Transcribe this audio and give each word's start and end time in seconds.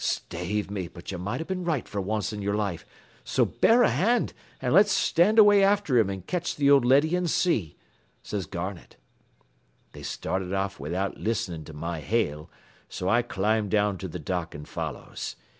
"'Stave 0.03 0.71
me, 0.71 0.87
but 0.87 1.11
ye 1.11 1.17
might 1.19 1.39
have 1.39 1.47
been 1.47 1.63
right 1.63 1.87
for 1.87 2.01
onct 2.01 2.33
in 2.33 2.41
yer 2.41 2.55
life, 2.55 2.87
so 3.23 3.45
bear 3.45 3.83
a 3.83 3.89
hand 3.91 4.33
an' 4.59 4.73
let's 4.73 4.91
stand 4.91 5.37
away 5.37 5.63
after 5.63 5.95
him 5.99 6.09
an' 6.09 6.23
ketch 6.23 6.55
th' 6.55 6.63
old 6.67 6.83
leddy 6.83 7.15
an' 7.15 7.27
see,' 7.27 7.75
says 8.23 8.47
Garnett. 8.47 8.97
"They 9.91 10.01
started 10.01 10.53
off 10.53 10.79
without 10.79 11.17
listenin' 11.19 11.65
to 11.65 11.73
my 11.73 11.99
hail, 11.99 12.49
so 12.89 13.07
I 13.09 13.21
climbed 13.21 13.69
down 13.69 13.99
to 13.99 14.09
th' 14.09 14.25
dock 14.25 14.55
an' 14.55 14.65
follows. 14.65 15.35